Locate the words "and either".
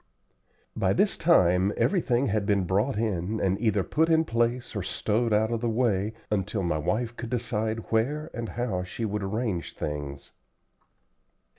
3.39-3.83